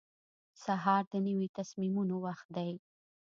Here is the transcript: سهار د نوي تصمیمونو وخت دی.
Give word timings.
سهار 0.63 1.03
د 1.11 1.15
نوي 1.27 1.47
تصمیمونو 1.57 2.15
وخت 2.25 2.47
دی. 2.57 2.71